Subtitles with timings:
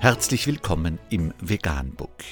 [0.00, 2.22] Herzlich willkommen im Veganbook.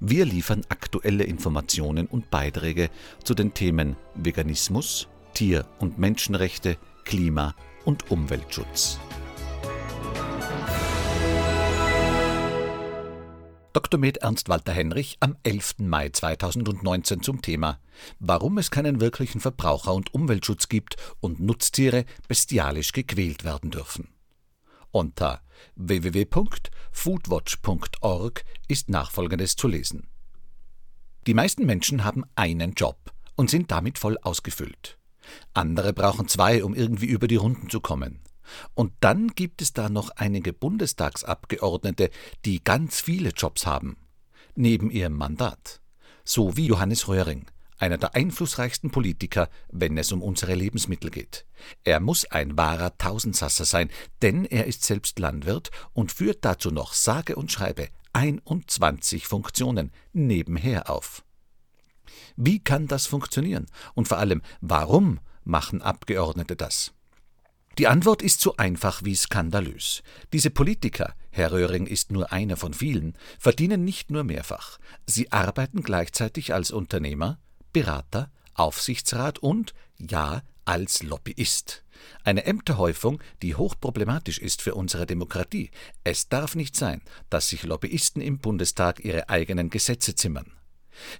[0.00, 2.90] Wir liefern aktuelle Informationen und Beiträge
[3.22, 8.98] zu den Themen Veganismus, Tier- und Menschenrechte, Klima- und Umweltschutz.
[13.72, 14.00] Dr.
[14.00, 15.76] Med Ernst Walter Henrich am 11.
[15.78, 17.78] Mai 2019 zum Thema
[18.18, 24.08] Warum es keinen wirklichen Verbraucher- und Umweltschutz gibt und Nutztiere bestialisch gequält werden dürfen.
[24.90, 25.42] Unter
[25.76, 30.08] www.foodwatch.org ist nachfolgendes zu lesen.
[31.26, 34.98] Die meisten Menschen haben einen Job und sind damit voll ausgefüllt.
[35.52, 38.20] Andere brauchen zwei, um irgendwie über die Runden zu kommen.
[38.74, 42.10] Und dann gibt es da noch einige Bundestagsabgeordnete,
[42.46, 43.98] die ganz viele Jobs haben,
[44.54, 45.82] neben ihrem Mandat.
[46.24, 47.46] So wie Johannes Röhring,
[47.78, 51.46] einer der einflussreichsten Politiker, wenn es um unsere Lebensmittel geht.
[51.84, 53.90] Er muss ein wahrer Tausendsasser sein,
[54.22, 60.90] denn er ist selbst Landwirt und führt dazu noch sage und schreibe 21 Funktionen nebenher
[60.90, 61.24] auf.
[62.36, 63.66] Wie kann das funktionieren?
[63.94, 66.92] Und vor allem, warum machen Abgeordnete das?
[67.78, 70.02] Die Antwort ist so einfach wie skandalös.
[70.32, 75.82] Diese Politiker, Herr Röhring ist nur einer von vielen, verdienen nicht nur mehrfach, sie arbeiten
[75.82, 77.38] gleichzeitig als Unternehmer,
[77.72, 81.84] Berater, Aufsichtsrat und, ja, als Lobbyist.
[82.24, 85.70] Eine Ämterhäufung, die hochproblematisch ist für unsere Demokratie.
[86.04, 90.52] Es darf nicht sein, dass sich Lobbyisten im Bundestag ihre eigenen Gesetze zimmern.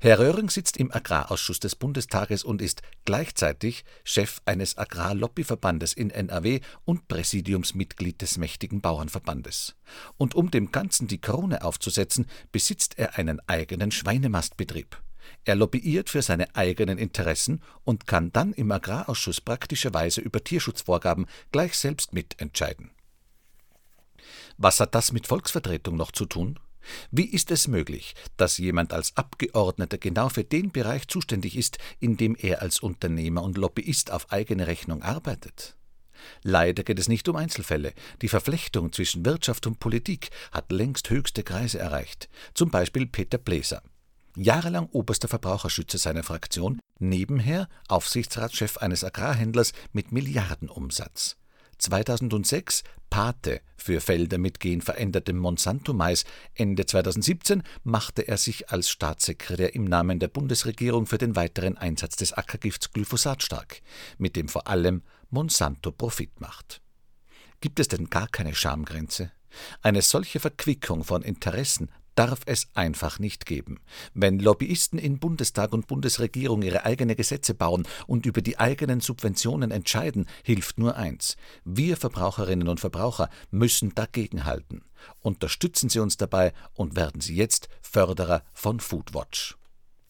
[0.00, 6.60] Herr Röhring sitzt im Agrarausschuss des Bundestages und ist gleichzeitig Chef eines Agrarlobbyverbandes in NRW
[6.84, 9.76] und Präsidiumsmitglied des mächtigen Bauernverbandes.
[10.16, 15.00] Und um dem Ganzen die Krone aufzusetzen, besitzt er einen eigenen Schweinemastbetrieb.
[15.44, 21.74] Er lobbyiert für seine eigenen Interessen und kann dann im Agrarausschuss praktischerweise über Tierschutzvorgaben gleich
[21.74, 22.90] selbst mitentscheiden.
[24.56, 26.58] Was hat das mit Volksvertretung noch zu tun?
[27.10, 32.16] Wie ist es möglich, dass jemand als Abgeordneter genau für den Bereich zuständig ist, in
[32.16, 35.76] dem er als Unternehmer und Lobbyist auf eigene Rechnung arbeitet?
[36.42, 37.92] Leider geht es nicht um Einzelfälle.
[38.22, 42.28] Die Verflechtung zwischen Wirtschaft und Politik hat längst höchste Kreise erreicht.
[42.54, 43.82] Zum Beispiel Peter Bläser
[44.40, 51.36] jahrelang oberster Verbraucherschützer seiner Fraktion, nebenher Aufsichtsratschef eines Agrarhändlers mit Milliardenumsatz.
[51.78, 56.24] 2006 Pate für Felder mit genverändertem Monsanto-Mais.
[56.54, 62.16] Ende 2017 machte er sich als Staatssekretär im Namen der Bundesregierung für den weiteren Einsatz
[62.16, 63.80] des Ackergifts Glyphosat stark,
[64.18, 66.80] mit dem vor allem Monsanto Profit macht.
[67.60, 69.32] Gibt es denn gar keine Schamgrenze?
[69.82, 73.78] Eine solche Verquickung von Interessen darf es einfach nicht geben.
[74.12, 79.70] Wenn Lobbyisten in Bundestag und Bundesregierung ihre eigenen Gesetze bauen und über die eigenen Subventionen
[79.70, 81.36] entscheiden, hilft nur eins.
[81.64, 84.82] Wir Verbraucherinnen und Verbraucher müssen dagegenhalten.
[85.20, 89.57] Unterstützen Sie uns dabei und werden Sie jetzt Förderer von Foodwatch.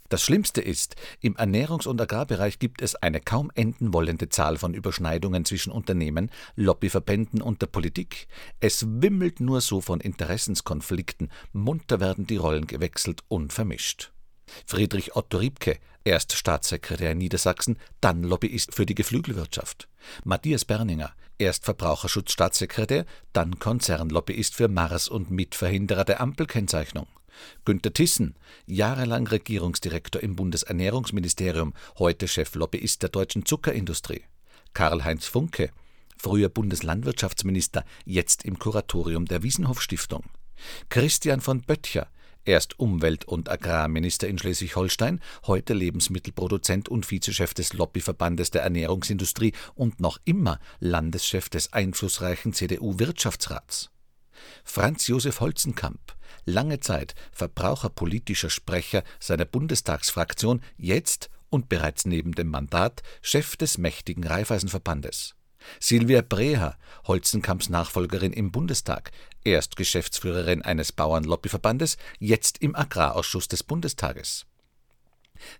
[0.08, 4.72] Das Schlimmste ist, im Ernährungs- und Agrarbereich gibt es eine kaum enden wollende Zahl von
[4.72, 8.26] Überschneidungen zwischen Unternehmen, Lobbyverbänden und der Politik.
[8.58, 14.12] Es wimmelt nur so von Interessenskonflikten, munter werden die Rollen gewechselt und vermischt.
[14.64, 19.88] Friedrich Otto Riebke, erst Staatssekretär in Niedersachsen, dann Lobbyist für die Geflügelwirtschaft.
[20.24, 27.06] Matthias Berninger, erst Verbraucherschutzstaatssekretär, dann Konzernlobbyist für Mars und Mitverhinderer der Ampelkennzeichnung.
[27.64, 28.34] Günter Thyssen,
[28.66, 34.22] jahrelang Regierungsdirektor im Bundesernährungsministerium, heute Cheflobbyist der deutschen Zuckerindustrie.
[34.74, 35.70] Karl-Heinz Funke,
[36.16, 40.24] früher Bundeslandwirtschaftsminister, jetzt im Kuratorium der Wiesenhof Stiftung.
[40.88, 42.08] Christian von Böttcher,
[42.48, 50.00] erst Umwelt- und Agrarminister in Schleswig-Holstein, heute Lebensmittelproduzent und Vizechef des Lobbyverbandes der Ernährungsindustrie und
[50.00, 53.90] noch immer Landeschef des einflussreichen CDU-Wirtschaftsrats.
[54.64, 56.16] Franz Josef Holzenkamp,
[56.46, 64.26] lange Zeit verbraucherpolitischer Sprecher seiner Bundestagsfraktion, jetzt und bereits neben dem Mandat Chef des mächtigen
[64.26, 65.34] Raiffeisenverbandes.
[65.80, 66.76] Silvia Breher,
[67.06, 69.12] Holzenkamps Nachfolgerin im Bundestag,
[69.44, 74.47] erst Geschäftsführerin eines Bauernlobbyverbandes, jetzt im Agrarausschuss des Bundestages.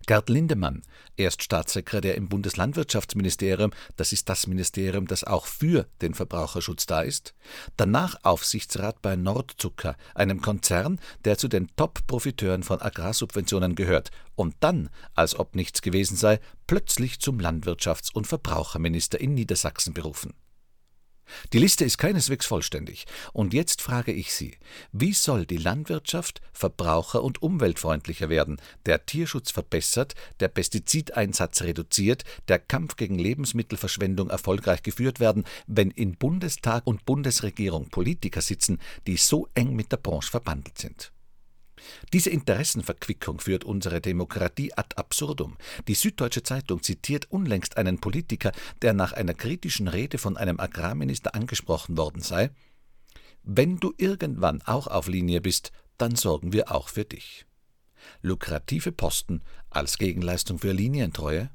[0.05, 0.81] Gerd Lindemann,
[1.17, 7.33] erst Staatssekretär im Bundeslandwirtschaftsministerium, das ist das Ministerium, das auch für den Verbraucherschutz da ist,
[7.77, 14.89] danach Aufsichtsrat bei Nordzucker, einem Konzern, der zu den Top-Profiteuren von Agrarsubventionen gehört, und dann,
[15.15, 20.33] als ob nichts gewesen sei, plötzlich zum Landwirtschafts- und Verbraucherminister in Niedersachsen berufen.
[21.53, 23.05] Die Liste ist keineswegs vollständig.
[23.33, 24.57] Und jetzt frage ich Sie,
[24.91, 32.59] wie soll die Landwirtschaft verbraucher- und umweltfreundlicher werden, der Tierschutz verbessert, der Pestizideinsatz reduziert, der
[32.59, 39.47] Kampf gegen Lebensmittelverschwendung erfolgreich geführt werden, wenn in Bundestag und Bundesregierung Politiker sitzen, die so
[39.53, 41.11] eng mit der Branche verbandelt sind?
[42.13, 45.57] Diese Interessenverquickung führt unsere Demokratie ad absurdum.
[45.87, 51.35] Die Süddeutsche Zeitung zitiert unlängst einen Politiker, der nach einer kritischen Rede von einem Agrarminister
[51.35, 52.51] angesprochen worden sei
[53.43, 57.45] Wenn du irgendwann auch auf Linie bist, dann sorgen wir auch für dich.
[58.21, 61.49] Lukrative Posten als Gegenleistung für Linientreue?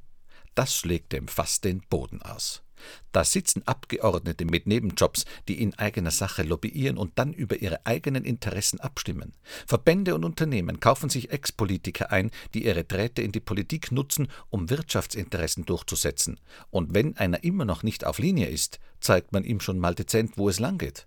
[0.54, 2.64] Das schlägt dem fast den Boden aus.
[3.12, 8.24] Da sitzen Abgeordnete mit Nebenjobs, die in eigener Sache lobbyieren und dann über ihre eigenen
[8.24, 9.32] Interessen abstimmen.
[9.66, 14.70] Verbände und Unternehmen kaufen sich Ex-Politiker ein, die ihre Drähte in die Politik nutzen, um
[14.70, 16.40] Wirtschaftsinteressen durchzusetzen.
[16.70, 20.36] Und wenn einer immer noch nicht auf Linie ist, zeigt man ihm schon mal dezent,
[20.36, 21.06] wo es langgeht.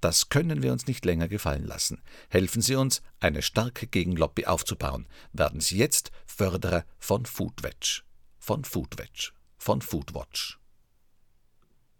[0.00, 2.00] Das können wir uns nicht länger gefallen lassen.
[2.30, 5.06] Helfen Sie uns, eine starke Gegenlobby aufzubauen.
[5.32, 8.07] Werden Sie jetzt Förderer von Foodwatch.
[8.48, 9.34] Von Foodwatch.
[9.58, 10.58] Von Foodwatch.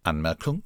[0.03, 0.63] Anmerkung: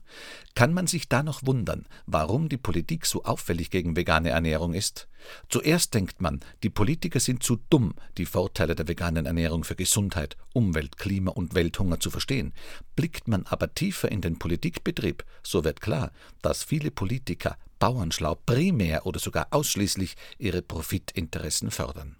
[0.54, 5.08] Kann man sich da noch wundern, warum die Politik so auffällig gegen vegane Ernährung ist?
[5.48, 10.36] Zuerst denkt man, die Politiker sind zu dumm, die Vorteile der veganen Ernährung für Gesundheit,
[10.52, 12.52] Umwelt, Klima und Welthunger zu verstehen.
[12.94, 16.12] Blickt man aber tiefer in den Politikbetrieb, so wird klar,
[16.42, 22.14] dass viele Politiker bauernschlau primär oder sogar ausschließlich ihre Profitinteressen fördern.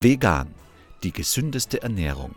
[0.00, 0.54] Vegan,
[1.02, 2.36] die gesündeste Ernährung